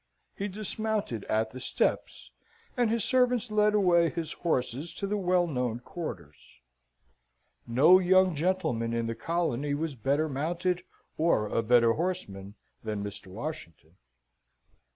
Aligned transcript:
He 0.35 0.47
dismounted 0.47 1.25
at 1.25 1.51
the 1.51 1.59
steps, 1.59 2.31
and 2.75 2.89
his 2.89 3.03
servants 3.03 3.51
led 3.51 3.75
away 3.75 4.09
his 4.09 4.33
horses 4.33 4.95
to 4.95 5.05
the 5.05 5.15
well 5.15 5.45
known 5.45 5.79
quarters. 5.79 6.59
No 7.67 7.99
young 7.99 8.33
gentleman 8.35 8.93
in 8.93 9.05
the 9.05 9.13
colony 9.13 9.75
was 9.75 9.93
better 9.93 10.27
mounted 10.27 10.81
or 11.19 11.45
a 11.49 11.61
better 11.61 11.93
horseman 11.93 12.55
than 12.83 13.03
Mr. 13.03 13.27
Washington. 13.27 13.97